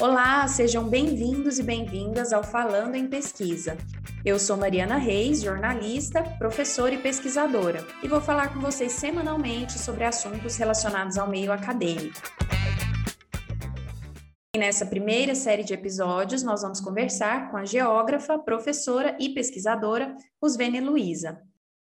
Olá, 0.00 0.48
sejam 0.48 0.88
bem-vindos 0.88 1.60
e 1.60 1.62
bem-vindas 1.62 2.32
ao 2.32 2.42
Falando 2.42 2.96
em 2.96 3.06
Pesquisa. 3.06 3.78
Eu 4.24 4.36
sou 4.38 4.56
Mariana 4.56 4.96
Reis, 4.96 5.42
jornalista, 5.42 6.24
professora 6.38 6.94
e 6.94 6.98
pesquisadora, 6.98 7.86
e 8.02 8.08
vou 8.08 8.20
falar 8.20 8.52
com 8.52 8.60
vocês 8.60 8.90
semanalmente 8.92 9.78
sobre 9.78 10.02
assuntos 10.02 10.56
relacionados 10.56 11.16
ao 11.16 11.28
meio 11.28 11.52
acadêmico. 11.52 12.20
E 14.54 14.58
nessa 14.58 14.84
primeira 14.84 15.34
série 15.34 15.64
de 15.64 15.72
episódios, 15.72 16.42
nós 16.42 16.62
vamos 16.62 16.80
conversar 16.80 17.50
com 17.50 17.56
a 17.56 17.64
geógrafa, 17.64 18.38
professora 18.38 19.16
e 19.20 19.32
pesquisadora 19.32 20.16
Rusvênia 20.42 20.82
Luiza. 20.82 21.40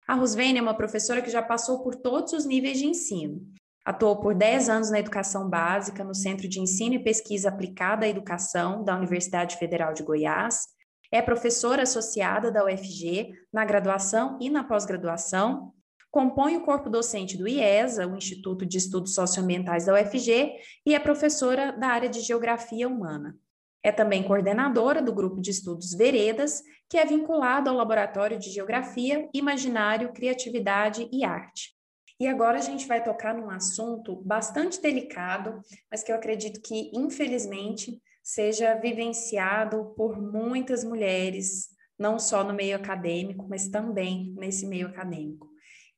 A 0.08 0.14
Rusvênia 0.14 0.60
é 0.60 0.62
uma 0.62 0.76
professora 0.76 1.20
que 1.20 1.30
já 1.30 1.42
passou 1.42 1.82
por 1.82 1.94
todos 1.96 2.32
os 2.32 2.46
níveis 2.46 2.78
de 2.78 2.86
ensino. 2.86 3.40
Atuou 3.86 4.16
por 4.16 4.34
10 4.34 4.68
anos 4.68 4.90
na 4.90 4.98
educação 4.98 5.48
básica 5.48 6.02
no 6.02 6.12
Centro 6.12 6.48
de 6.48 6.60
Ensino 6.60 6.96
e 6.96 7.04
Pesquisa 7.04 7.50
Aplicada 7.50 8.04
à 8.04 8.08
Educação 8.08 8.82
da 8.82 8.96
Universidade 8.96 9.56
Federal 9.58 9.94
de 9.94 10.02
Goiás. 10.02 10.66
É 11.08 11.22
professora 11.22 11.84
associada 11.84 12.50
da 12.50 12.64
UFG 12.64 13.30
na 13.52 13.64
graduação 13.64 14.40
e 14.40 14.50
na 14.50 14.64
pós-graduação. 14.64 15.72
Compõe 16.10 16.56
o 16.56 16.64
corpo 16.64 16.90
docente 16.90 17.36
do 17.36 17.46
IESA, 17.46 18.08
o 18.08 18.16
Instituto 18.16 18.66
de 18.66 18.76
Estudos 18.76 19.14
Socioambientais 19.14 19.86
da 19.86 19.94
UFG, 19.94 20.56
e 20.84 20.92
é 20.92 20.98
professora 20.98 21.70
da 21.70 21.86
área 21.86 22.08
de 22.08 22.18
Geografia 22.22 22.88
Humana. 22.88 23.38
É 23.84 23.92
também 23.92 24.24
coordenadora 24.24 25.00
do 25.00 25.14
grupo 25.14 25.40
de 25.40 25.52
estudos 25.52 25.94
Veredas, 25.94 26.60
que 26.90 26.98
é 26.98 27.04
vinculado 27.04 27.70
ao 27.70 27.76
Laboratório 27.76 28.36
de 28.36 28.50
Geografia, 28.50 29.28
Imaginário, 29.32 30.12
Criatividade 30.12 31.08
e 31.12 31.24
Arte. 31.24 31.75
E 32.18 32.26
agora 32.26 32.58
a 32.58 32.62
gente 32.62 32.86
vai 32.86 33.02
tocar 33.02 33.34
num 33.34 33.50
assunto 33.50 34.16
bastante 34.24 34.80
delicado, 34.80 35.60
mas 35.90 36.02
que 36.02 36.10
eu 36.10 36.16
acredito 36.16 36.60
que, 36.62 36.90
infelizmente, 36.94 38.00
seja 38.22 38.74
vivenciado 38.74 39.92
por 39.96 40.20
muitas 40.20 40.82
mulheres, 40.82 41.68
não 41.98 42.18
só 42.18 42.42
no 42.42 42.54
meio 42.54 42.76
acadêmico, 42.76 43.46
mas 43.48 43.68
também 43.68 44.34
nesse 44.36 44.66
meio 44.66 44.88
acadêmico, 44.88 45.48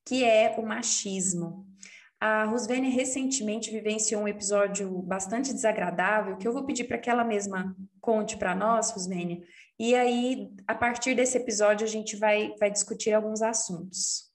que 0.05 0.25
é 0.25 0.55
o 0.59 0.63
machismo. 0.63 1.67
A 2.21 2.45
Rosvênia 2.45 2.91
recentemente 2.91 3.71
vivenciou 3.71 4.23
um 4.23 4.29
episódio 4.29 4.91
bastante 5.03 5.55
desagradável, 5.55 6.37
que 6.37 6.47
eu 6.47 6.53
vou 6.53 6.67
pedir 6.67 6.85
para 6.85 6.99
que 6.99 7.09
ela 7.09 7.25
mesma 7.25 7.77
conte 8.01 8.37
para 8.37 8.57
nós, 8.57 8.91
Rosvênia, 8.91 9.41
e 9.79 9.95
aí, 9.95 10.51
a 10.67 10.75
partir 10.75 11.15
desse 11.15 11.39
episódio, 11.39 11.87
a 11.87 11.89
gente 11.89 12.17
vai, 12.17 12.53
vai 12.59 12.69
discutir 12.69 13.13
alguns 13.13 13.41
assuntos. 13.41 14.28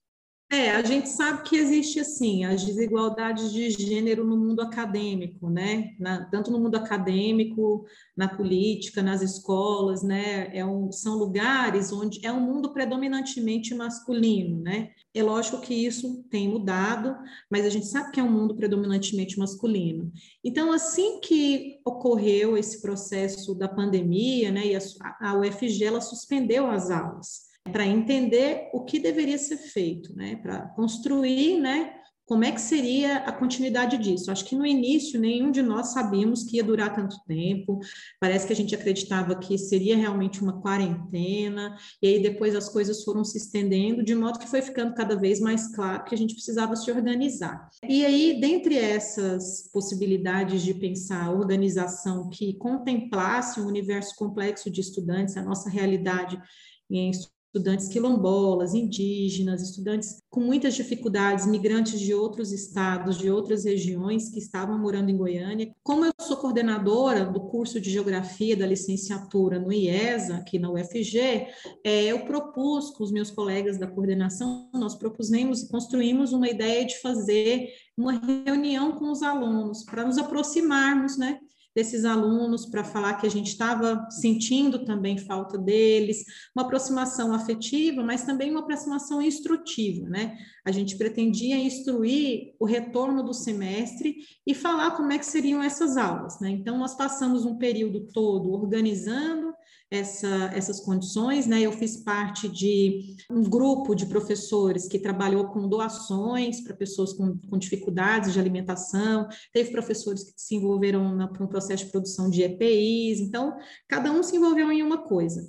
É, 0.54 0.70
a 0.70 0.84
gente 0.84 1.10
sabe 1.10 1.42
que 1.42 1.56
existe 1.56 2.00
assim 2.00 2.46
as 2.46 2.64
desigualdades 2.64 3.52
de 3.52 3.72
gênero 3.72 4.24
no 4.24 4.38
mundo 4.38 4.62
acadêmico, 4.62 5.50
né? 5.50 5.96
Na, 6.00 6.26
tanto 6.26 6.52
no 6.52 6.60
mundo 6.60 6.76
acadêmico, 6.76 7.88
na 8.16 8.28
política, 8.28 9.02
nas 9.02 9.24
escolas, 9.24 10.04
né? 10.04 10.56
É 10.56 10.64
um, 10.64 10.92
são 10.92 11.16
lugares 11.18 11.92
onde 11.92 12.24
é 12.24 12.32
um 12.32 12.40
mundo 12.40 12.72
predominantemente 12.72 13.74
masculino, 13.74 14.62
né? 14.62 14.92
É 15.12 15.24
lógico 15.24 15.60
que 15.60 15.74
isso 15.74 16.24
tem 16.30 16.48
mudado, 16.48 17.18
mas 17.50 17.66
a 17.66 17.70
gente 17.70 17.88
sabe 17.88 18.12
que 18.12 18.20
é 18.20 18.24
um 18.24 18.32
mundo 18.32 18.56
predominantemente 18.56 19.40
masculino. 19.40 20.12
Então, 20.44 20.72
assim 20.72 21.20
que 21.20 21.80
ocorreu 21.84 22.56
esse 22.56 22.80
processo 22.80 23.56
da 23.56 23.68
pandemia, 23.68 24.52
né? 24.52 24.68
E 24.68 24.76
a, 24.76 24.80
a 25.20 25.40
UFG 25.40 25.84
ela 25.84 26.00
suspendeu 26.00 26.68
as 26.68 26.92
aulas 26.92 27.52
para 27.72 27.86
entender 27.86 28.70
o 28.74 28.84
que 28.84 29.00
deveria 29.00 29.38
ser 29.38 29.58
feito, 29.58 30.16
né, 30.16 30.36
para 30.36 30.68
construir, 30.70 31.60
né, 31.60 31.94
como 32.26 32.46
é 32.46 32.52
que 32.52 32.62
seria 32.62 33.18
a 33.18 33.34
continuidade 33.34 33.98
disso? 33.98 34.32
Acho 34.32 34.46
que 34.46 34.56
no 34.56 34.66
início 34.66 35.20
nenhum 35.20 35.52
de 35.52 35.62
nós 35.62 35.88
sabíamos 35.92 36.44
que 36.44 36.56
ia 36.56 36.64
durar 36.64 36.96
tanto 36.96 37.18
tempo. 37.28 37.80
Parece 38.20 38.48
que 38.48 38.54
a 38.54 38.56
gente 38.56 38.74
acreditava 38.74 39.36
que 39.36 39.58
seria 39.58 39.98
realmente 39.98 40.42
uma 40.42 40.62
quarentena, 40.62 41.76
e 42.02 42.08
aí 42.08 42.24
depois 42.24 42.56
as 42.56 42.70
coisas 42.70 43.04
foram 43.04 43.26
se 43.26 43.38
estendendo, 43.38 44.04
de 44.04 44.16
modo 44.16 44.40
que 44.40 44.48
foi 44.48 44.62
ficando 44.62 44.94
cada 44.94 45.18
vez 45.18 45.42
mais 45.42 45.76
claro 45.76 46.06
que 46.06 46.16
a 46.16 46.18
gente 46.18 46.34
precisava 46.34 46.76
se 46.78 46.90
organizar. 46.90 47.70
E 47.88 48.06
aí, 48.06 48.40
dentre 48.40 48.78
essas 48.78 49.70
possibilidades 49.74 50.62
de 50.62 50.74
pensar 50.74 51.30
organização 51.30 52.30
que 52.30 52.54
contemplasse 52.54 53.60
um 53.60 53.68
universo 53.68 54.16
complexo 54.16 54.72
de 54.72 54.80
estudantes, 54.80 55.36
a 55.36 55.44
nossa 55.44 55.70
realidade 55.70 56.42
em 56.90 57.12
estudantes 57.54 57.88
quilombolas, 57.88 58.74
indígenas, 58.74 59.62
estudantes 59.62 60.18
com 60.28 60.40
muitas 60.40 60.74
dificuldades, 60.74 61.46
migrantes 61.46 62.00
de 62.00 62.12
outros 62.12 62.52
estados, 62.52 63.16
de 63.16 63.30
outras 63.30 63.64
regiões 63.64 64.30
que 64.30 64.40
estavam 64.40 64.80
morando 64.80 65.12
em 65.12 65.18
Goiânia. 65.18 65.72
Como 65.84 66.04
eu 66.04 66.12
sou 66.20 66.36
coordenadora 66.38 67.24
do 67.24 67.42
curso 67.42 67.80
de 67.80 67.92
Geografia 67.92 68.58
da 68.58 68.66
licenciatura 68.66 69.60
no 69.60 69.72
IESA, 69.72 70.38
aqui 70.38 70.58
na 70.58 70.72
UFG, 70.72 71.48
é, 71.84 72.06
eu 72.06 72.26
propus 72.26 72.90
com 72.90 73.04
os 73.04 73.12
meus 73.12 73.30
colegas 73.30 73.78
da 73.78 73.86
coordenação, 73.86 74.72
nós 74.74 74.96
propusemos 74.96 75.62
e 75.62 75.70
construímos 75.70 76.34
uma 76.34 76.50
ideia 76.50 76.84
de 76.84 77.00
fazer 77.02 77.70
uma 77.96 78.14
reunião 78.48 78.94
com 78.94 79.12
os 79.12 79.22
alunos 79.22 79.84
para 79.84 80.04
nos 80.04 80.18
aproximarmos, 80.18 81.18
né? 81.18 81.40
Desses 81.76 82.06
alunos 82.06 82.66
para 82.66 82.84
falar 82.84 83.16
que 83.16 83.26
a 83.26 83.32
gente 83.32 83.48
estava 83.48 84.08
sentindo 84.10 84.86
também 84.86 85.18
falta 85.18 85.58
deles, 85.58 86.24
uma 86.56 86.66
aproximação 86.66 87.34
afetiva, 87.34 88.04
mas 88.04 88.24
também 88.24 88.52
uma 88.52 88.62
aproximação 88.62 89.22
instrutiva, 89.22 90.08
né? 90.08 90.38
A 90.66 90.72
gente 90.72 90.98
pretendia 90.98 91.58
instruir 91.58 92.56
o 92.60 92.66
retorno 92.66 93.22
do 93.24 93.34
semestre 93.34 94.16
e 94.48 94.56
falar 94.56 94.92
como 94.92 95.12
é 95.12 95.18
que 95.18 95.26
seriam 95.26 95.62
essas 95.62 95.98
aulas, 95.98 96.40
né? 96.40 96.50
Então, 96.50 96.78
nós 96.78 96.96
passamos 96.96 97.46
um 97.46 97.58
período 97.58 98.08
todo 98.14 98.52
organizando 98.52 99.54
essa, 99.92 100.50
essas 100.56 100.80
condições, 100.80 101.46
né? 101.46 101.62
Eu 101.62 101.72
fiz 101.72 101.98
parte 101.98 102.48
de 102.48 103.16
um 103.30 103.44
grupo 103.44 103.94
de 103.94 104.06
professores 104.06 104.88
que 104.88 104.98
trabalhou 104.98 105.50
com 105.50 105.68
doações 105.68 106.62
para 106.62 106.76
pessoas 106.76 107.14
com, 107.14 107.38
com, 107.38 107.58
dificuldades 107.58 108.34
de 108.34 108.40
alimentação, 108.40 109.28
teve 109.52 109.72
professores 109.72 110.24
que 110.24 110.34
se 110.36 110.56
envolveram 110.56 111.28
para 111.32 111.44
um 111.44 111.48
processo 111.48 111.86
de 111.86 111.92
produção 111.92 112.30
de 112.30 112.42
EPIs, 112.42 113.20
então, 113.20 113.56
cada 113.88 114.12
um 114.12 114.24
se 114.24 114.36
envolveu 114.36 114.72
em 114.72 114.82
uma 114.82 115.04
coisa. 115.04 115.48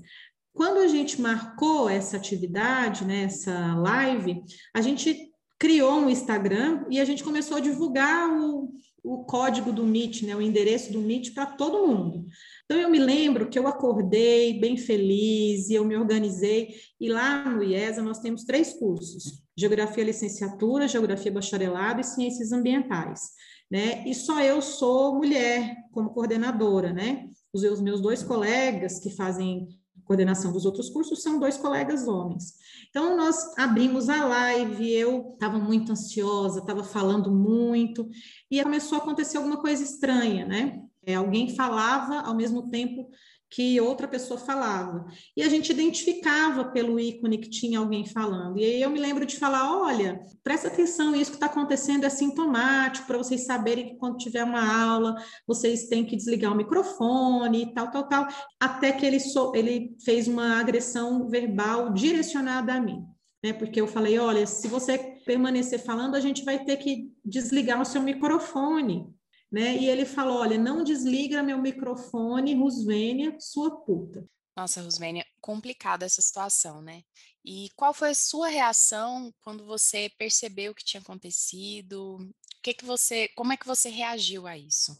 Quando 0.55 0.79
a 0.79 0.87
gente 0.87 1.21
marcou 1.21 1.89
essa 1.89 2.17
atividade, 2.17 3.05
né, 3.05 3.25
essa 3.25 3.75
live, 3.75 4.41
a 4.73 4.81
gente 4.81 5.33
criou 5.59 5.95
um 5.95 6.09
Instagram 6.09 6.87
e 6.89 7.01
a 7.01 7.05
gente 7.05 7.25
começou 7.25 7.57
a 7.57 7.61
divulgar 7.61 8.31
o, 8.31 8.73
o 9.03 9.25
código 9.25 9.73
do 9.73 9.85
Meet, 9.85 10.23
né, 10.23 10.37
o 10.37 10.41
endereço 10.41 10.93
do 10.93 11.01
Meet 11.01 11.35
para 11.35 11.47
todo 11.47 11.87
mundo. 11.87 12.25
Então, 12.65 12.81
eu 12.81 12.89
me 12.89 13.01
lembro 13.01 13.49
que 13.49 13.59
eu 13.59 13.67
acordei 13.67 14.61
bem 14.61 14.77
feliz 14.77 15.69
e 15.69 15.75
eu 15.75 15.85
me 15.85 15.97
organizei, 15.97 16.75
e 17.01 17.11
lá 17.11 17.49
no 17.49 17.63
IESA 17.63 18.01
nós 18.01 18.21
temos 18.21 18.45
três 18.45 18.75
cursos: 18.75 19.43
Geografia 19.57 20.05
Licenciatura, 20.05 20.87
Geografia 20.87 21.33
Bacharelado 21.33 22.01
e 22.01 22.05
Ciências 22.05 22.53
Ambientais. 22.53 23.21
Né? 23.69 24.05
E 24.07 24.15
só 24.15 24.41
eu 24.41 24.63
sou 24.63 25.17
mulher 25.17 25.75
como 25.91 26.11
coordenadora, 26.11 26.93
né? 26.93 27.27
Os, 27.53 27.65
os 27.65 27.81
meus 27.81 28.01
dois 28.01 28.23
colegas 28.23 29.01
que 29.01 29.11
fazem 29.11 29.67
coordenação 30.05 30.53
dos 30.53 30.65
outros 30.65 30.91
cursos 30.91 31.23
são 31.23 31.39
dois 31.39 31.57
colegas 31.57 32.07
homens. 32.07 32.55
Então, 32.89 33.17
nós 33.17 33.57
abrimos 33.59 34.09
a 34.09 34.25
live, 34.25 34.93
eu 34.93 35.33
estava 35.35 35.59
muito 35.59 35.91
ansiosa, 35.93 36.61
estava 36.61 36.85
falando 36.85 37.31
muito, 37.31 38.09
e 38.51 38.63
começou 38.63 38.99
a 38.99 39.01
acontecer 39.01 39.37
alguma 39.37 39.57
coisa 39.57 39.83
estranha, 39.83 40.47
né? 40.47 40.81
É, 41.07 41.15
alguém 41.15 41.55
falava 41.55 42.21
ao 42.21 42.35
mesmo 42.35 42.71
tempo 42.71 43.11
que 43.55 43.81
outra 43.81 44.09
pessoa 44.09 44.39
falava. 44.39 45.07
E 45.37 45.43
a 45.43 45.49
gente 45.49 45.71
identificava 45.71 46.65
pelo 46.65 46.99
ícone 46.99 47.39
que 47.39 47.49
tinha 47.49 47.79
alguém 47.79 48.05
falando. 48.05 48.59
E 48.59 48.65
aí 48.65 48.83
eu 48.83 48.91
me 48.91 48.99
lembro 48.99 49.25
de 49.25 49.37
falar: 49.37 49.81
olha, 49.81 50.21
presta 50.43 50.67
atenção, 50.67 51.15
isso 51.15 51.31
que 51.31 51.37
está 51.37 51.47
acontecendo 51.47 52.05
é 52.05 52.11
sintomático, 52.11 53.07
para 53.07 53.17
vocês 53.17 53.47
saberem 53.47 53.91
que 53.91 53.97
quando 53.97 54.19
tiver 54.19 54.43
uma 54.43 54.85
aula, 54.85 55.15
vocês 55.47 55.87
têm 55.87 56.05
que 56.05 56.17
desligar 56.17 56.53
o 56.53 56.57
microfone 56.57 57.63
e 57.63 57.73
tal, 57.73 57.93
tal, 57.93 58.09
tal. 58.09 58.29
Até 58.59 58.91
que 58.91 59.07
ele, 59.07 59.21
so, 59.21 59.53
ele 59.55 59.95
fez 60.05 60.27
uma 60.27 60.59
agressão 60.59 61.29
verbal 61.29 61.93
direcionada 61.93 62.75
a 62.75 62.81
mim. 62.81 63.05
Né, 63.45 63.53
porque 63.53 63.79
eu 63.79 63.87
falei, 63.87 64.19
olha, 64.19 64.47
se 64.47 64.67
você 64.67 64.97
permanecer 65.27 65.79
falando, 65.79 66.15
a 66.15 66.21
gente 66.21 66.45
vai 66.45 66.65
ter 66.65 66.79
que 66.79 67.13
desligar 67.23 67.81
o 67.81 67.85
seu 67.85 68.01
microfone 68.01 69.14
né? 69.55 69.77
E 69.77 69.89
ele 69.89 70.05
falou: 70.05 70.39
olha, 70.39 70.59
não 70.59 70.83
desliga 70.83 71.41
meu 71.41 71.59
microfone, 71.63 72.57
Rusvênia, 72.57 73.37
sua 73.39 73.71
puta. 73.71 74.29
Nossa, 74.57 74.83
Rusvênia, 74.83 75.25
complicada 75.41 76.05
essa 76.05 76.21
situação, 76.21 76.83
né? 76.83 77.03
E 77.45 77.69
qual 77.77 77.95
foi 77.95 78.11
a 78.11 78.15
sua 78.15 78.49
reação 78.49 79.33
quando 79.43 79.65
você 79.65 80.11
percebeu 80.19 80.73
o 80.73 80.75
que 80.75 80.85
tinha 80.85 81.01
acontecido? 81.01 82.17
O 82.17 82.63
que 82.65 82.75
que 82.75 82.85
você, 82.85 83.29
como 83.37 83.53
é 83.53 83.57
que 83.57 83.67
você 83.67 83.89
reagiu 83.89 84.49
a 84.49 84.59
isso? 84.59 84.99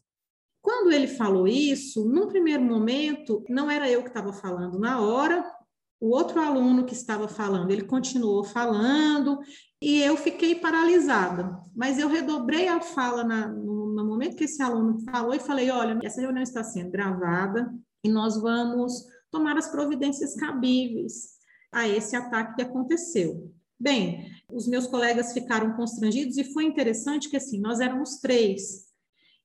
Quando 0.63 0.93
ele 0.93 1.09
falou 1.09 1.49
isso, 1.49 2.05
num 2.05 2.29
primeiro 2.29 2.63
momento, 2.63 3.45
não 3.49 3.69
era 3.69 3.91
eu 3.91 4.03
que 4.03 4.09
estava 4.09 4.33
falando 4.33 4.79
na 4.79 5.01
hora, 5.01 5.45
o 6.01 6.11
outro 6.11 6.41
aluno 6.41 6.85
que 6.85 6.95
estava 6.95 7.27
falando, 7.27 7.71
ele 7.71 7.85
continuou 7.85 8.45
falando 8.45 9.41
e 9.81 10.01
eu 10.01 10.17
fiquei 10.17 10.55
paralisada, 10.55 11.61
mas 11.75 11.99
eu 11.99 12.09
redobrei 12.09 12.69
a 12.69 12.81
fala 12.81 13.25
na, 13.25 13.49
no 13.49 13.84
momento 14.15 14.37
que 14.37 14.45
esse 14.45 14.63
aluno 14.63 14.99
falou, 15.05 15.35
e 15.35 15.39
falei: 15.39 15.71
olha, 15.71 15.99
essa 16.03 16.21
reunião 16.21 16.43
está 16.43 16.65
sendo 16.65 16.91
gravada 16.91 17.73
e 18.03 18.09
nós 18.09 18.41
vamos 18.41 19.07
tomar 19.31 19.57
as 19.57 19.69
providências 19.69 20.35
cabíveis 20.35 21.35
a 21.73 21.89
esse 21.89 22.15
ataque 22.15 22.57
que 22.57 22.63
aconteceu. 22.63 23.53
Bem, 23.79 24.31
os 24.51 24.69
meus 24.69 24.87
colegas 24.87 25.33
ficaram 25.33 25.75
constrangidos 25.75 26.39
e 26.39 26.45
foi 26.45 26.65
interessante 26.65 27.29
que 27.29 27.37
assim, 27.37 27.61
nós 27.61 27.81
éramos 27.81 28.19
três. 28.21 28.85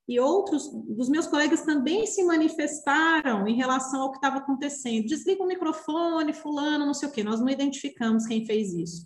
E 0.08 0.20
outros 0.20 0.68
dos 0.88 1.08
meus 1.08 1.28
colegas 1.28 1.62
também 1.62 2.08
se 2.08 2.24
manifestaram 2.24 3.48
em 3.48 3.56
relação 3.56 4.02
ao 4.02 4.12
que 4.12 4.18
estava 4.18 4.38
acontecendo. 4.38 5.06
Desliga 5.06 5.44
o 5.44 5.48
microfone, 5.48 6.34
fulano, 6.34 6.86
não 6.86 6.96
sei 6.96 7.10
o 7.10 7.12
quê. 7.12 7.24
Nós 7.24 7.40
não 7.40 7.50
identificamos 7.50 8.26
quem 8.26 8.44
fez 8.44 8.74
isso. 8.74 9.06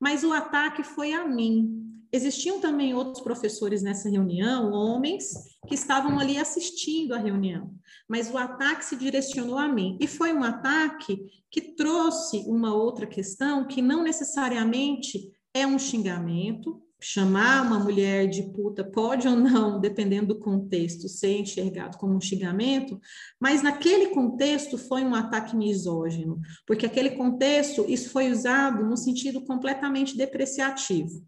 Mas 0.00 0.24
o 0.24 0.32
ataque 0.32 0.82
foi 0.82 1.12
a 1.12 1.26
mim. 1.26 1.87
Existiam 2.10 2.60
também 2.60 2.94
outros 2.94 3.22
professores 3.22 3.82
nessa 3.82 4.08
reunião, 4.08 4.72
homens, 4.72 5.32
que 5.66 5.74
estavam 5.74 6.18
ali 6.18 6.38
assistindo 6.38 7.12
a 7.14 7.18
reunião, 7.18 7.74
mas 8.08 8.30
o 8.30 8.38
ataque 8.38 8.84
se 8.84 8.96
direcionou 8.96 9.58
a 9.58 9.68
mim. 9.68 9.98
E 10.00 10.06
foi 10.06 10.32
um 10.32 10.42
ataque 10.42 11.18
que 11.50 11.60
trouxe 11.60 12.44
uma 12.46 12.74
outra 12.74 13.06
questão 13.06 13.66
que 13.66 13.82
não 13.82 14.02
necessariamente 14.02 15.30
é 15.52 15.66
um 15.66 15.78
xingamento. 15.78 16.82
Chamar 17.00 17.64
uma 17.64 17.78
mulher 17.78 18.26
de 18.26 18.42
puta 18.42 18.82
pode 18.82 19.28
ou 19.28 19.36
não, 19.36 19.80
dependendo 19.80 20.34
do 20.34 20.40
contexto, 20.40 21.08
ser 21.08 21.38
enxergado 21.38 21.96
como 21.96 22.14
um 22.14 22.20
xingamento, 22.20 23.00
mas 23.38 23.62
naquele 23.62 24.08
contexto 24.08 24.76
foi 24.76 25.04
um 25.04 25.14
ataque 25.14 25.56
misógino, 25.56 26.40
porque 26.66 26.86
aquele 26.86 27.10
contexto, 27.10 27.84
isso 27.88 28.10
foi 28.10 28.32
usado 28.32 28.84
no 28.84 28.96
sentido 28.96 29.40
completamente 29.42 30.16
depreciativo. 30.16 31.22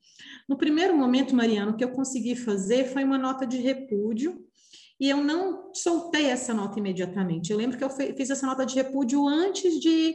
No 0.48 0.56
primeiro 0.56 0.96
momento, 0.96 1.36
Mariano, 1.36 1.70
o 1.70 1.76
que 1.76 1.84
eu 1.84 1.92
consegui 1.92 2.34
fazer 2.34 2.86
foi 2.86 3.04
uma 3.04 3.16
nota 3.16 3.46
de 3.46 3.58
repúdio, 3.58 4.44
e 5.00 5.08
eu 5.08 5.16
não 5.16 5.72
soltei 5.72 6.26
essa 6.26 6.52
nota 6.52 6.78
imediatamente. 6.78 7.50
Eu 7.50 7.56
lembro 7.56 7.78
que 7.78 7.84
eu 7.84 7.88
fiz 7.88 8.28
essa 8.28 8.46
nota 8.46 8.66
de 8.66 8.74
repúdio 8.74 9.26
antes 9.26 9.80
de, 9.80 10.14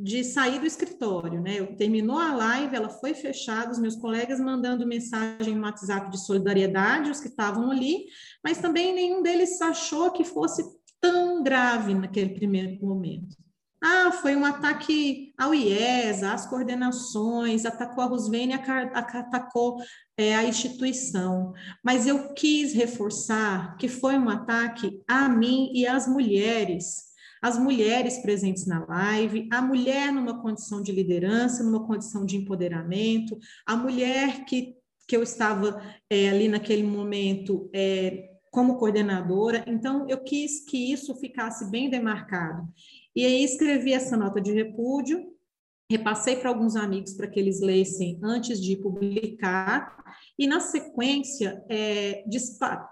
de 0.00 0.22
sair 0.22 0.60
do 0.60 0.66
escritório, 0.66 1.40
né? 1.40 1.58
Eu, 1.58 1.74
terminou 1.74 2.16
a 2.16 2.32
live, 2.32 2.76
ela 2.76 2.88
foi 2.88 3.14
fechada, 3.14 3.72
os 3.72 3.80
meus 3.80 3.96
colegas 3.96 4.38
mandando 4.38 4.86
mensagem 4.86 5.56
no 5.56 5.64
WhatsApp 5.64 6.08
de 6.08 6.24
solidariedade, 6.24 7.10
os 7.10 7.20
que 7.20 7.26
estavam 7.26 7.68
ali, 7.72 8.04
mas 8.44 8.58
também 8.58 8.94
nenhum 8.94 9.22
deles 9.22 9.60
achou 9.60 10.12
que 10.12 10.22
fosse 10.22 10.64
tão 11.00 11.42
grave 11.42 11.94
naquele 11.94 12.30
primeiro 12.30 12.78
momento. 12.80 13.36
Ah, 13.82 14.10
foi 14.12 14.36
um 14.36 14.44
ataque 14.44 15.32
ao 15.36 15.54
IES, 15.54 16.22
às 16.22 16.46
coordenações, 16.46 17.64
atacou 17.64 18.02
a 18.02 18.06
Rusvene, 18.06 18.54
atacou 18.54 19.78
é, 20.16 20.34
a 20.34 20.44
instituição. 20.44 21.52
Mas 21.84 22.06
eu 22.06 22.34
quis 22.34 22.72
reforçar 22.72 23.76
que 23.76 23.88
foi 23.88 24.16
um 24.18 24.28
ataque 24.28 25.00
a 25.08 25.28
mim 25.28 25.70
e 25.74 25.86
às 25.86 26.08
mulheres, 26.08 27.07
as 27.42 27.58
mulheres 27.58 28.18
presentes 28.18 28.66
na 28.66 28.84
live, 28.86 29.48
a 29.50 29.62
mulher 29.62 30.12
numa 30.12 30.40
condição 30.40 30.82
de 30.82 30.92
liderança, 30.92 31.62
numa 31.62 31.86
condição 31.86 32.24
de 32.24 32.36
empoderamento, 32.36 33.38
a 33.66 33.76
mulher 33.76 34.44
que, 34.44 34.74
que 35.06 35.16
eu 35.16 35.22
estava 35.22 35.80
é, 36.10 36.28
ali 36.28 36.48
naquele 36.48 36.82
momento 36.82 37.70
é, 37.72 38.30
como 38.50 38.76
coordenadora. 38.76 39.64
Então, 39.66 40.06
eu 40.08 40.22
quis 40.22 40.64
que 40.64 40.92
isso 40.92 41.14
ficasse 41.16 41.70
bem 41.70 41.88
demarcado. 41.88 42.66
E 43.14 43.24
aí 43.24 43.42
escrevi 43.42 43.92
essa 43.92 44.16
nota 44.16 44.40
de 44.40 44.52
repúdio, 44.52 45.24
repassei 45.90 46.36
para 46.36 46.50
alguns 46.50 46.76
amigos 46.76 47.14
para 47.14 47.26
que 47.26 47.40
eles 47.40 47.60
lessem 47.60 48.18
antes 48.22 48.60
de 48.60 48.76
publicar, 48.76 49.96
e 50.38 50.46
na 50.46 50.60
sequência 50.60 51.64
é, 51.68 52.24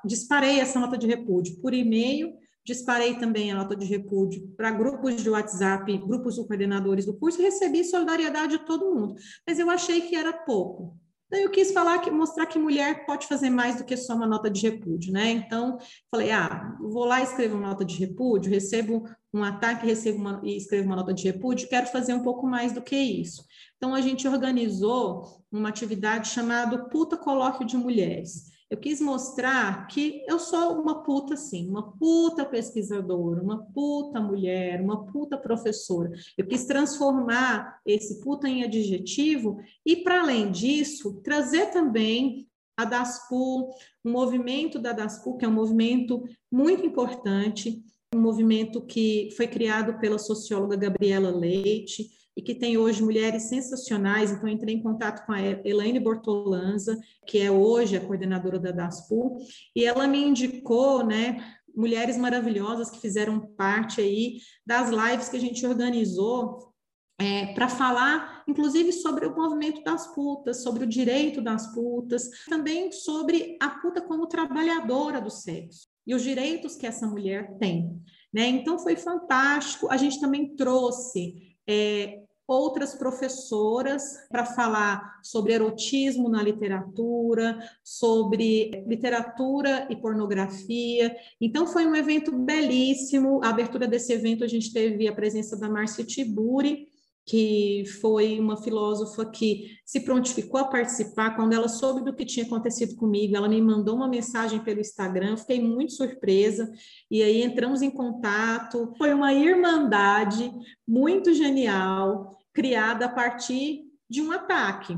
disparei 0.05 0.61
essa 0.61 0.81
nota 0.81 0.97
de 0.97 1.07
repúdio 1.07 1.61
por 1.61 1.75
e-mail, 1.75 2.35
disparei 2.67 3.15
também 3.15 3.53
a 3.53 3.55
nota 3.55 3.77
de 3.77 3.87
repúdio 3.87 4.49
para 4.57 4.73
grupos 4.73 5.23
de 5.23 5.31
WhatsApp, 5.31 5.97
grupos 5.99 6.35
de 6.35 6.45
coordenadores 6.45 7.07
do 7.07 7.15
curso, 7.15 7.41
e 7.41 7.45
recebi 7.45 7.85
solidariedade 7.85 8.59
de 8.59 8.65
todo 8.67 8.93
mundo, 8.93 9.15
mas 9.47 9.61
eu 9.61 9.71
achei 9.71 10.01
que 10.01 10.17
era 10.17 10.33
pouco. 10.33 10.99
Daí 11.31 11.43
eu 11.43 11.51
quis 11.51 11.73
falar 11.73 11.99
que 12.01 12.11
mostrar 12.11 12.47
que 12.47 12.59
mulher 12.59 13.07
pode 13.07 13.27
fazer 13.27 13.51
mais 13.51 13.77
do 13.77 13.85
que 13.85 13.97
só 13.97 14.15
uma 14.15 14.27
nota 14.27 14.51
de 14.51 14.63
repúdio, 14.63 15.13
né? 15.13 15.31
Então, 15.31 15.79
falei, 16.11 16.31
ah, 16.31 16.77
vou 16.81 17.05
lá 17.05 17.21
escrevo 17.21 17.57
uma 17.57 17.69
nota 17.69 17.85
de 17.85 17.97
repúdio, 17.97 18.51
recebo 18.51 19.09
um 19.33 19.43
ataque, 19.43 19.87
recebo 19.87 20.19
uma, 20.19 20.41
e 20.45 20.57
escrevo 20.57 20.87
uma 20.87 20.97
nota 20.97 21.13
de 21.15 21.25
repúdio, 21.25 21.69
quero 21.69 21.87
fazer 21.87 22.15
um 22.15 22.23
pouco 22.23 22.47
mais 22.47 22.73
do 22.73 22.83
que 22.83 22.97
isso. 22.97 23.45
Então, 23.77 23.95
a 23.95 24.01
gente 24.01 24.27
organizou 24.27 25.45
uma 25.51 25.69
atividade 25.69 26.29
chamada 26.29 26.89
Puta 26.89 27.17
Colóquio 27.17 27.67
de 27.67 27.77
Mulheres. 27.77 28.56
Eu 28.69 28.79
quis 28.79 29.01
mostrar 29.01 29.87
que 29.87 30.25
eu 30.27 30.41
sou 30.41 30.81
uma 30.81 31.05
puta, 31.05 31.37
sim, 31.37 31.69
uma 31.69 31.93
puta 31.93 32.45
pesquisadora, 32.45 33.41
uma 33.41 33.63
puta 33.73 34.21
mulher, 34.21 34.81
uma 34.81 35.07
puta 35.07 35.39
professora. 35.39 36.11
Eu 36.37 36.47
quis 36.47 36.65
transformar 36.65 37.81
esse 37.87 38.21
puta 38.21 38.49
em 38.49 38.65
adjetivo 38.65 39.61
e, 39.85 39.97
para 39.97 40.21
além 40.21 40.51
disso, 40.51 41.21
trazer 41.23 41.67
também 41.67 42.49
a 42.77 42.85
DASPU, 42.85 43.71
o 44.05 44.11
movimento 44.11 44.81
da 44.81 44.93
DASPU, 44.93 45.39
que 45.39 45.45
é 45.45 45.49
um 45.49 45.53
movimento 45.53 46.25
muito 46.51 46.85
importante, 46.85 47.83
um 48.15 48.21
movimento 48.21 48.83
que 48.83 49.31
foi 49.37 49.47
criado 49.47 49.99
pela 50.01 50.19
socióloga 50.19 50.77
Gabriela 50.77 51.31
Leite, 51.31 52.11
e 52.37 52.43
que 52.43 52.55
tem 52.55 52.77
hoje 52.77 53.03
mulheres 53.03 53.45
sensacionais. 53.45 54.31
Então, 54.31 54.49
entrei 54.49 54.75
em 54.75 54.83
contato 54.83 55.25
com 55.25 55.33
a 55.33 55.41
Elaine 55.41 55.99
Bortolanza, 55.99 57.01
que 57.27 57.39
é 57.39 57.51
hoje 57.51 57.97
a 57.97 58.01
coordenadora 58.01 58.59
da 58.59 58.71
DASPU, 58.71 59.39
e 59.75 59.85
ela 59.85 60.07
me 60.07 60.23
indicou, 60.23 61.05
né, 61.05 61.57
mulheres 61.75 62.17
maravilhosas 62.17 62.91
que 62.91 63.01
fizeram 63.01 63.41
parte 63.41 64.01
aí 64.01 64.39
das 64.67 64.91
lives 64.91 65.29
que 65.29 65.37
a 65.37 65.41
gente 65.41 65.67
organizou 65.67 66.75
é, 67.19 67.55
para 67.55 67.69
falar, 67.69 68.45
inclusive, 68.47 68.93
sobre 68.93 69.27
o 69.27 69.35
movimento 69.35 69.83
das 69.83 70.15
putas, 70.15 70.63
sobre 70.63 70.85
o 70.85 70.87
direito 70.87 71.41
das 71.41 71.73
putas, 71.75 72.29
também 72.47 72.93
sobre 72.93 73.57
a 73.61 73.71
puta 73.71 74.03
como 74.03 74.27
trabalhadora 74.27 75.21
do 75.21 75.31
sexo 75.31 75.89
e 76.07 76.15
os 76.15 76.23
direitos 76.23 76.77
que 76.77 76.87
essa 76.87 77.07
mulher 77.07 77.57
tem. 77.59 77.99
Né? 78.33 78.47
Então, 78.49 78.79
foi 78.79 78.97
fantástico. 78.97 79.91
A 79.91 79.97
gente 79.97 80.21
também 80.21 80.55
trouxe 80.55 81.57
é, 81.67 82.23
outras 82.47 82.95
professoras 82.95 84.03
para 84.31 84.45
falar 84.45 85.19
sobre 85.23 85.53
erotismo 85.53 86.29
na 86.29 86.43
literatura, 86.43 87.59
sobre 87.83 88.85
literatura 88.87 89.87
e 89.91 89.97
pornografia. 89.97 91.15
Então, 91.41 91.67
foi 91.67 91.87
um 91.87 91.97
evento 91.97 92.33
belíssimo. 92.33 93.41
A 93.43 93.49
abertura 93.51 93.89
desse 93.89 94.13
evento, 94.13 94.45
a 94.45 94.49
gente 94.49 94.73
teve 94.73 95.09
a 95.09 95.15
presença 95.15 95.57
da 95.57 95.69
Márcia 95.69 96.05
Tiburi, 96.05 96.89
que 97.27 97.85
foi 98.01 98.39
uma 98.39 98.57
filósofa 98.57 99.27
que 99.27 99.77
se 99.85 100.01
prontificou 100.01 100.61
a 100.61 100.69
participar. 100.69 101.35
Quando 101.35 101.53
ela 101.53 101.69
soube 101.69 102.05
do 102.05 102.15
que 102.15 102.25
tinha 102.25 102.47
acontecido 102.47 102.95
comigo, 102.95 103.37
ela 103.37 103.49
me 103.49 103.61
mandou 103.61 103.97
uma 103.97 104.07
mensagem 104.07 104.61
pelo 104.61 104.81
Instagram, 104.81 105.37
fiquei 105.37 105.61
muito 105.61 105.93
surpresa, 105.93 106.73
e 107.11 107.25
aí 107.25 107.43
entramos 107.43 107.83
em 107.83 107.91
contato. 107.91 108.95
Foi 108.97 109.13
uma 109.13 109.35
irmandade 109.35 110.53
muito 110.87 111.35
genial, 111.35 112.39
criada 112.53 113.07
a 113.07 113.13
partir 113.13 113.91
de 114.09 114.23
um 114.23 114.31
ataque. 114.31 114.97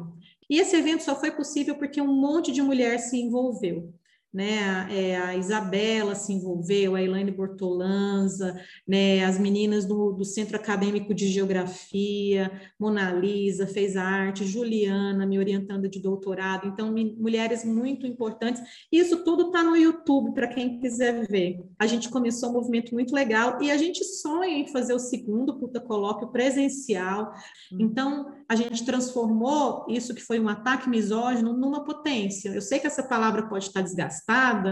E 0.51 0.59
esse 0.59 0.77
evento 0.77 1.03
só 1.03 1.19
foi 1.19 1.31
possível 1.31 1.77
porque 1.77 2.01
um 2.01 2.13
monte 2.13 2.53
de 2.53 2.61
mulher 2.61 2.99
se 2.99 3.19
envolveu 3.19 3.93
né? 4.33 4.87
É, 4.91 5.17
a 5.17 5.37
Isabela 5.37 6.15
se 6.15 6.33
envolveu, 6.33 6.95
a 6.95 7.03
Elaine 7.03 7.31
Bortolanza, 7.31 8.61
né? 8.87 9.25
As 9.25 9.39
meninas 9.39 9.85
do, 9.85 10.13
do 10.13 10.25
Centro 10.25 10.57
Acadêmico 10.57 11.15
de 11.15 11.29
Geografia, 11.29 12.51
Mona 12.79 13.11
Lisa 13.13 13.67
fez 13.67 13.97
arte, 13.97 14.45
Juliana 14.45 15.27
me 15.27 15.39
orientando 15.39 15.89
de 15.89 16.01
doutorado, 16.01 16.67
então 16.67 16.95
mulheres 17.17 17.65
muito 17.65 18.07
importantes. 18.07 18.63
Isso 18.91 19.25
tudo 19.25 19.47
está 19.47 19.63
no 19.63 19.77
YouTube 19.77 20.33
para 20.35 20.49
quem 20.49 20.79
quiser 20.81 21.27
ver. 21.27 21.65
A 21.79 21.87
gente 21.87 22.09
começou 22.09 22.51
um 22.51 22.55
movimento 22.55 22.95
muito 22.95 23.15
legal 23.15 23.63
e 23.63 23.71
a 23.71 23.77
gente 23.77 24.05
sonha 24.05 24.59
em 24.59 24.67
fazer 24.67 24.95
o 24.95 24.99
segundo 24.99 25.59
puta 25.59 25.81
colóquio 25.81 26.29
presencial. 26.29 27.33
Hum. 27.73 27.79
Então 27.81 28.33
a 28.49 28.57
gente 28.57 28.85
transformou 28.85 29.85
isso 29.89 30.15
que 30.15 30.23
foi 30.23 30.41
um 30.41 30.49
ataque 30.49 30.89
misógino 30.89 31.53
numa 31.53 31.85
potência. 31.85 32.51
Eu 32.51 32.63
sei 32.63 32.79
que 32.79 32.87
essa 32.87 33.03
palavra 33.03 33.49
pode 33.49 33.65
estar 33.65 33.83
desgastada, 33.83 34.18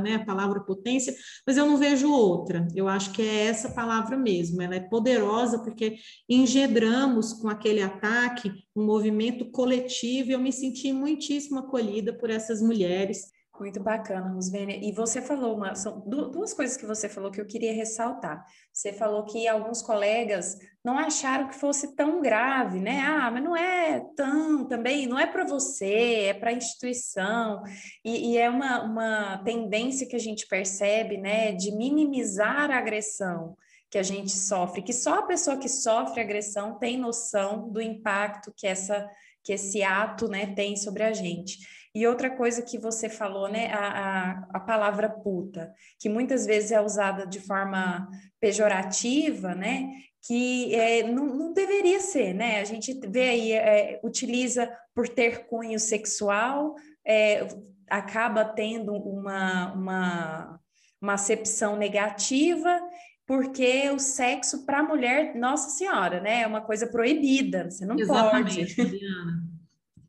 né, 0.00 0.16
a 0.16 0.24
palavra 0.24 0.60
potência, 0.60 1.14
mas 1.46 1.56
eu 1.56 1.66
não 1.66 1.76
vejo 1.76 2.10
outra. 2.10 2.66
Eu 2.74 2.88
acho 2.88 3.12
que 3.12 3.22
é 3.22 3.46
essa 3.46 3.70
palavra 3.70 4.16
mesmo. 4.16 4.60
Ela 4.62 4.76
é 4.76 4.80
poderosa 4.80 5.58
porque 5.58 5.96
engendramos 6.28 7.32
com 7.32 7.48
aquele 7.48 7.82
ataque 7.82 8.52
um 8.74 8.84
movimento 8.84 9.50
coletivo 9.50 10.30
e 10.30 10.32
eu 10.32 10.40
me 10.40 10.52
senti 10.52 10.92
muitíssimo 10.92 11.60
acolhida 11.60 12.12
por 12.12 12.30
essas 12.30 12.60
mulheres 12.60 13.35
Muito 13.58 13.82
bacana, 13.82 14.28
Rosvênia. 14.32 14.78
E 14.82 14.92
você 14.92 15.22
falou 15.22 15.56
uma, 15.56 15.74
são 15.74 16.00
duas 16.00 16.52
coisas 16.52 16.76
que 16.76 16.84
você 16.84 17.08
falou 17.08 17.30
que 17.30 17.40
eu 17.40 17.46
queria 17.46 17.72
ressaltar. 17.72 18.44
Você 18.70 18.92
falou 18.92 19.24
que 19.24 19.48
alguns 19.48 19.80
colegas 19.80 20.58
não 20.84 20.98
acharam 20.98 21.48
que 21.48 21.54
fosse 21.54 21.96
tão 21.96 22.20
grave, 22.20 22.80
né? 22.80 23.00
Ah, 23.00 23.30
mas 23.30 23.42
não 23.42 23.56
é 23.56 24.00
tão 24.14 24.66
também, 24.66 25.06
não 25.06 25.18
é 25.18 25.26
para 25.26 25.44
você, 25.44 26.26
é 26.28 26.34
para 26.34 26.50
a 26.50 26.52
instituição. 26.52 27.62
E, 28.04 28.32
e, 28.32 28.38
é 28.38 28.50
uma, 28.50 28.82
uma 28.82 29.38
tendência 29.38 30.06
que 30.06 30.16
a 30.16 30.20
gente 30.20 30.46
percebe, 30.46 31.16
né, 31.16 31.52
de 31.52 31.74
minimizar 31.74 32.70
a 32.70 32.76
agressão 32.78 33.56
que 33.90 33.96
a 33.96 34.02
gente 34.02 34.32
sofre, 34.32 34.82
que 34.82 34.92
só 34.92 35.20
a 35.20 35.26
pessoa 35.26 35.56
que 35.56 35.68
sofre 35.68 36.20
agressão 36.20 36.78
tem 36.78 36.98
noção 36.98 37.70
do 37.70 37.80
impacto 37.80 38.52
que 38.54 38.66
essa 38.66 39.08
que 39.46 39.52
esse 39.52 39.80
ato, 39.80 40.26
né, 40.26 40.48
tem 40.56 40.76
sobre 40.76 41.04
a 41.04 41.12
gente. 41.12 41.58
E 41.96 42.06
outra 42.06 42.28
coisa 42.28 42.60
que 42.60 42.76
você 42.76 43.08
falou, 43.08 43.48
né, 43.48 43.72
a, 43.72 43.88
a, 43.88 44.30
a, 44.52 44.60
palavra 44.60 45.08
puta, 45.08 45.72
que 45.98 46.10
muitas 46.10 46.44
vezes 46.44 46.70
é 46.70 46.78
usada 46.78 47.26
de 47.26 47.40
forma 47.40 48.06
pejorativa, 48.38 49.54
né, 49.54 49.88
que 50.26 50.74
é, 50.74 51.02
não, 51.04 51.24
não, 51.24 51.54
deveria 51.54 51.98
ser, 52.00 52.34
né? 52.34 52.60
A 52.60 52.64
gente 52.64 52.92
vê 53.08 53.30
aí, 53.30 53.52
é, 53.52 53.98
utiliza 54.04 54.70
por 54.94 55.08
ter 55.08 55.46
cunho 55.46 55.80
sexual, 55.80 56.74
é, 57.02 57.48
acaba 57.88 58.44
tendo 58.44 58.92
uma, 58.92 59.72
uma, 59.72 60.60
uma 61.00 61.14
acepção 61.14 61.76
negativa, 61.76 62.78
porque 63.26 63.90
o 63.90 63.98
sexo 63.98 64.66
para 64.66 64.80
a 64.80 64.82
mulher, 64.82 65.34
nossa 65.34 65.70
senhora, 65.70 66.20
né? 66.20 66.42
É 66.42 66.46
uma 66.46 66.60
coisa 66.60 66.86
proibida, 66.86 67.70
você 67.70 67.86
não 67.86 67.98
Exatamente, 67.98 68.76
pode. 68.76 69.55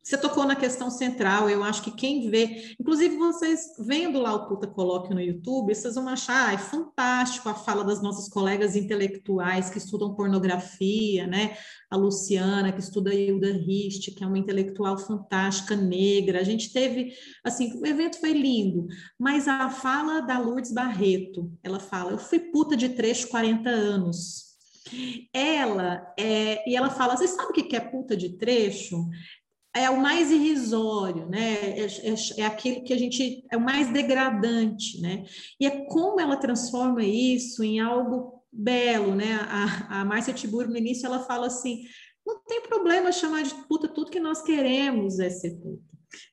Você 0.07 0.17
tocou 0.17 0.45
na 0.45 0.55
questão 0.55 0.89
central, 0.89 1.49
eu 1.49 1.61
acho 1.61 1.81
que 1.81 1.91
quem 1.91 2.29
vê, 2.29 2.73
inclusive 2.79 3.17
vocês 3.17 3.75
vendo 3.77 4.21
lá 4.21 4.33
o 4.33 4.47
Puta 4.47 4.65
Coloque 4.65 5.13
no 5.13 5.19
YouTube, 5.19 5.75
vocês 5.75 5.95
vão 5.95 6.07
achar, 6.07 6.47
ah, 6.47 6.53
é 6.53 6.57
fantástico 6.57 7.49
a 7.49 7.53
fala 7.53 7.83
das 7.83 8.01
nossas 8.01 8.29
colegas 8.29 8.77
intelectuais 8.77 9.69
que 9.69 9.77
estudam 9.77 10.15
pornografia, 10.15 11.27
né? 11.27 11.57
A 11.91 11.97
Luciana, 11.97 12.71
que 12.71 12.79
estuda 12.79 13.13
Hilda 13.13 13.51
Rist, 13.51 14.15
que 14.15 14.23
é 14.23 14.27
uma 14.27 14.37
intelectual 14.37 14.97
fantástica, 14.97 15.75
negra. 15.75 16.39
A 16.39 16.43
gente 16.45 16.71
teve, 16.71 17.11
assim, 17.43 17.77
o 17.77 17.85
evento 17.85 18.17
foi 18.17 18.31
lindo, 18.31 18.87
mas 19.19 19.45
a 19.45 19.69
fala 19.69 20.21
da 20.21 20.39
Lourdes 20.39 20.71
Barreto, 20.71 21.51
ela 21.61 21.81
fala, 21.81 22.11
eu 22.11 22.17
fui 22.17 22.39
puta 22.39 22.77
de 22.77 22.87
trecho 22.87 23.27
40 23.27 23.69
anos. 23.69 24.47
Ela, 25.33 26.13
é, 26.17 26.69
e 26.69 26.77
ela 26.77 26.89
fala, 26.89 27.17
você 27.17 27.27
sabe 27.27 27.49
o 27.49 27.53
que 27.53 27.75
é 27.75 27.79
puta 27.81 28.15
de 28.15 28.37
trecho? 28.37 29.05
É 29.77 29.89
o 29.89 30.01
mais 30.01 30.31
irrisório, 30.31 31.27
né? 31.27 31.53
É, 31.77 31.85
é, 31.85 32.45
é, 32.45 32.49
que 32.49 32.93
a 32.93 32.97
gente 32.97 33.45
é 33.51 33.57
o 33.57 33.61
mais 33.61 33.91
degradante, 33.91 35.01
né? 35.01 35.23
E 35.59 35.65
é 35.65 35.85
como 35.85 36.19
ela 36.19 36.37
transforma 36.37 37.03
isso 37.03 37.63
em 37.63 37.79
algo 37.79 38.43
belo, 38.51 39.15
né? 39.15 39.39
A, 39.41 40.01
a 40.01 40.05
Márcia 40.05 40.33
Tibur, 40.33 40.67
no 40.67 40.77
início, 40.77 41.05
ela 41.05 41.19
fala 41.19 41.47
assim: 41.47 41.83
não 42.25 42.43
tem 42.43 42.61
problema 42.61 43.11
chamar 43.11 43.43
de 43.43 43.53
puta, 43.67 43.87
tudo 43.87 44.11
que 44.11 44.19
nós 44.19 44.41
queremos 44.41 45.19
é 45.19 45.29
ser 45.29 45.55
puta. 45.61 45.83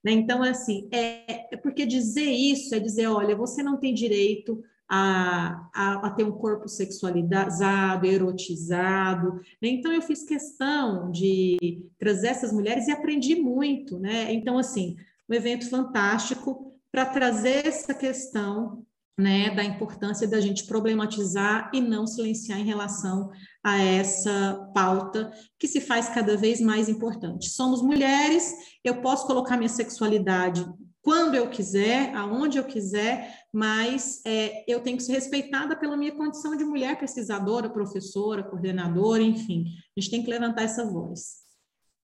Né? 0.04 0.12
Então, 0.12 0.42
assim, 0.42 0.88
é, 0.92 1.54
é 1.54 1.56
porque 1.56 1.86
dizer 1.86 2.30
isso 2.30 2.74
é 2.74 2.78
dizer: 2.78 3.06
olha, 3.06 3.36
você 3.36 3.62
não 3.62 3.78
tem 3.78 3.94
direito 3.94 4.62
a, 4.88 5.68
a, 5.74 6.06
a, 6.06 6.10
ter 6.10 6.24
um 6.24 6.32
corpo 6.32 6.68
sexualizado, 6.68 8.06
erotizado. 8.06 9.34
Né? 9.60 9.68
Então, 9.68 9.92
eu 9.92 10.02
fiz 10.02 10.24
questão 10.24 11.10
de 11.10 11.86
trazer 11.98 12.28
essas 12.28 12.52
mulheres 12.52 12.86
e 12.86 12.92
aprendi 12.92 13.36
muito. 13.36 13.98
Né? 13.98 14.32
Então, 14.32 14.58
assim, 14.58 14.96
um 15.28 15.34
evento 15.34 15.68
fantástico 15.68 16.72
para 16.92 17.06
trazer 17.06 17.66
essa 17.66 17.94
questão 17.94 18.84
né, 19.18 19.50
da 19.54 19.62
importância 19.62 20.26
da 20.26 20.40
gente 20.40 20.66
problematizar 20.66 21.70
e 21.72 21.80
não 21.80 22.06
silenciar 22.06 22.58
em 22.58 22.64
relação 22.64 23.30
a 23.62 23.80
essa 23.80 24.70
pauta 24.74 25.32
que 25.58 25.68
se 25.68 25.80
faz 25.80 26.08
cada 26.08 26.36
vez 26.36 26.60
mais 26.60 26.88
importante. 26.88 27.48
Somos 27.50 27.80
mulheres, 27.80 28.52
eu 28.82 29.00
posso 29.00 29.26
colocar 29.26 29.56
minha 29.56 29.68
sexualidade 29.68 30.66
quando 31.04 31.34
eu 31.34 31.50
quiser, 31.50 32.14
aonde 32.14 32.56
eu 32.56 32.64
quiser, 32.64 33.44
mas 33.52 34.22
é, 34.24 34.64
eu 34.66 34.80
tenho 34.80 34.96
que 34.96 35.02
ser 35.02 35.12
respeitada 35.12 35.76
pela 35.76 35.98
minha 35.98 36.12
condição 36.12 36.56
de 36.56 36.64
mulher 36.64 36.98
pesquisadora, 36.98 37.68
professora, 37.68 38.42
coordenadora, 38.42 39.22
enfim, 39.22 39.66
a 39.94 40.00
gente 40.00 40.10
tem 40.10 40.24
que 40.24 40.30
levantar 40.30 40.62
essa 40.62 40.82
voz. 40.86 41.44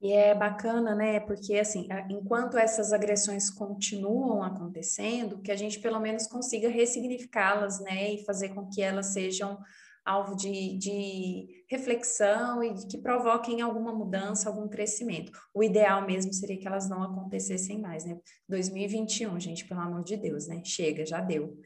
E 0.03 0.13
é 0.13 0.35
bacana, 0.35 0.95
né? 0.95 1.19
Porque 1.19 1.59
assim, 1.59 1.89
enquanto 2.11 2.59
essas 2.59 2.93
agressões 2.93 3.49
continuam 3.51 4.43
acontecendo, 4.43 5.41
que 5.41 5.51
a 5.51 5.57
gente 5.57 5.81
pelo 5.81 5.99
menos 5.99 6.27
consiga 6.27 6.69
ressignificá-las, 6.69 7.81
né? 7.81 8.13
E 8.13 8.25
fazer 8.25 8.51
com 8.51 8.69
que 8.69 8.83
elas 8.83 9.07
sejam 9.07 9.59
alvo 10.05 10.35
de, 10.35 10.77
de 10.77 11.65
reflexão 11.69 12.63
e 12.63 12.75
que 12.87 12.99
provoquem 12.99 13.61
alguma 13.61 13.93
mudança, 13.93 14.49
algum 14.49 14.69
crescimento. 14.69 15.31
O 15.55 15.63
ideal 15.63 16.05
mesmo 16.07 16.33
seria 16.33 16.59
que 16.59 16.67
elas 16.67 16.89
não 16.89 17.03
acontecessem 17.03 17.81
mais, 17.81 18.05
né? 18.05 18.19
2021, 18.49 19.39
gente, 19.39 19.67
pelo 19.67 19.81
amor 19.81 20.03
de 20.03 20.17
Deus, 20.17 20.47
né? 20.47 20.63
Chega, 20.65 21.07
já 21.07 21.21
deu. 21.21 21.59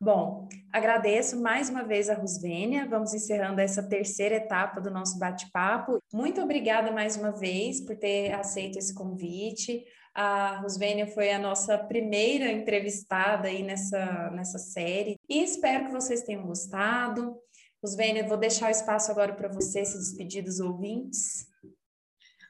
Bom, 0.00 0.46
agradeço 0.72 1.40
mais 1.40 1.70
uma 1.70 1.82
vez 1.82 2.10
a 2.10 2.14
Rusvênia. 2.14 2.86
Vamos 2.86 3.14
encerrando 3.14 3.60
essa 3.60 3.82
terceira 3.82 4.36
etapa 4.36 4.80
do 4.80 4.90
nosso 4.90 5.18
bate-papo. 5.18 5.98
Muito 6.12 6.40
obrigada 6.42 6.92
mais 6.92 7.16
uma 7.16 7.32
vez 7.32 7.80
por 7.80 7.96
ter 7.96 8.32
aceito 8.32 8.78
esse 8.78 8.94
convite. 8.94 9.84
A 10.14 10.60
Rusvênia 10.60 11.06
foi 11.06 11.30
a 11.30 11.38
nossa 11.38 11.76
primeira 11.76 12.50
entrevistada 12.50 13.48
aí 13.48 13.62
nessa, 13.62 14.30
nessa 14.30 14.58
série 14.58 15.16
e 15.28 15.42
espero 15.42 15.86
que 15.86 15.92
vocês 15.92 16.22
tenham 16.22 16.46
gostado. 16.46 17.36
Osvênia, 17.86 18.26
vou 18.26 18.36
deixar 18.36 18.66
o 18.66 18.70
espaço 18.70 19.12
agora 19.12 19.32
para 19.32 19.48
você 19.48 19.84
se 19.84 19.96
despedir 19.96 20.42
dos 20.42 20.58
ouvintes. 20.58 21.46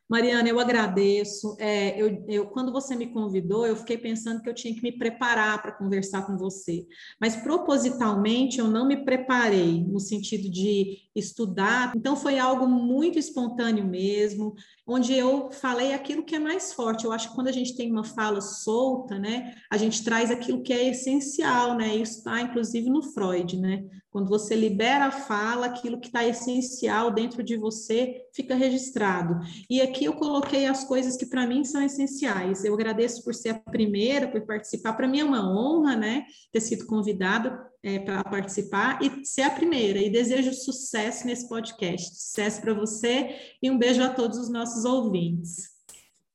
Mariana, 0.09 0.49
eu 0.49 0.59
agradeço. 0.59 1.57
É, 1.59 2.01
eu, 2.01 2.25
eu, 2.29 2.47
quando 2.47 2.73
você 2.73 2.95
me 2.95 3.09
convidou, 3.09 3.67
eu 3.67 3.77
fiquei 3.77 3.99
pensando 3.99 4.41
que 4.41 4.49
eu 4.49 4.55
tinha 4.55 4.75
que 4.75 4.83
me 4.83 4.97
preparar 4.97 5.61
para 5.61 5.73
conversar 5.73 6.27
com 6.27 6.39
você. 6.39 6.87
Mas 7.21 7.37
propositalmente 7.37 8.59
eu 8.59 8.69
não 8.69 8.87
me 8.87 9.05
preparei 9.05 9.85
no 9.85 10.01
sentido 10.01 10.51
de 10.51 11.06
estudar. 11.17 11.93
Então 11.97 12.15
foi 12.15 12.39
algo 12.39 12.69
muito 12.69 13.19
espontâneo 13.19 13.85
mesmo, 13.85 14.55
onde 14.87 15.15
eu 15.15 15.51
falei 15.51 15.95
aquilo 15.95 16.25
que 16.25 16.37
é 16.37 16.39
mais 16.39 16.73
forte. 16.73 17.05
Eu 17.05 17.13
acho 17.13 17.31
que 17.31 17.35
quando 17.35 17.49
a 17.49 17.53
gente 17.53 17.77
tem 17.77 17.91
uma 17.91 18.05
fala 18.05 18.41
solta, 18.41 19.19
né, 19.19 19.55
a 19.71 19.77
gente 19.77 20.05
traz 20.05 20.31
aquilo 20.31 20.63
que 20.63 20.73
é 20.73 20.89
essencial, 20.89 21.77
né? 21.77 21.97
Isso 21.97 22.19
está 22.19 22.41
inclusive 22.41 22.89
no 22.91 23.03
Freud, 23.03 23.57
né? 23.57 23.85
Quando 24.11 24.29
você 24.29 24.57
libera 24.57 25.07
a 25.07 25.11
fala, 25.11 25.67
aquilo 25.67 26.01
que 26.01 26.07
está 26.07 26.25
essencial 26.25 27.11
dentro 27.11 27.43
de 27.43 27.55
você 27.57 28.23
fica 28.35 28.55
registrado. 28.55 29.39
E 29.69 29.81
aqui 29.83 30.07
eu 30.07 30.15
coloquei 30.15 30.65
as 30.65 30.85
coisas 30.85 31.19
que 31.19 31.27
para 31.27 31.47
mim 31.47 31.65
são 31.65 31.83
essenciais. 31.83 32.65
Eu 32.65 32.73
agradeço 32.73 33.23
por 33.23 33.35
ser 33.35 33.51
a 33.51 33.59
primeira, 33.59 34.27
por 34.27 34.41
participar. 34.47 34.95
Para 34.95 35.07
mim 35.07 35.21
é 35.21 35.25
uma 35.25 35.47
honra, 35.47 35.97
né, 35.97 36.25
ter 36.51 36.61
sido 36.61 36.87
convidada 36.87 37.63
é, 37.83 37.99
para 37.99 38.23
participar 38.25 38.99
e 39.03 39.25
ser 39.25 39.43
a 39.43 39.51
primeira. 39.51 39.99
E 39.99 40.11
desejo 40.11 40.53
sucesso 40.53 41.27
nesse 41.27 41.49
podcast. 41.49 42.15
Sucesso 42.17 42.61
para 42.61 42.75
você 42.75 43.37
e 43.63 43.71
um 43.71 43.79
beijo 43.79 44.03
a 44.03 44.11
todos 44.11 44.39
os 44.39 44.51
nossos 44.51 44.85
ouvintes. 44.85 45.77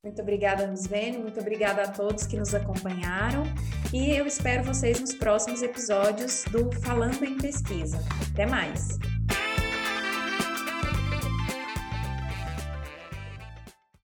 Muito 0.04 0.20
obrigada, 0.20 0.66
Nusvene, 0.66 1.18
muito 1.18 1.38
obrigada 1.38 1.82
a 1.82 1.88
todos 1.88 2.26
que 2.26 2.36
nos 2.36 2.52
acompanharam 2.52 3.44
e 3.92 4.10
eu 4.10 4.26
espero 4.26 4.64
vocês 4.64 4.98
nos 4.98 5.14
próximos 5.14 5.62
episódios 5.62 6.44
do 6.50 6.72
Falando 6.80 7.24
em 7.24 7.38
Pesquisa. 7.38 8.00
Até 8.32 8.44
mais! 8.44 8.98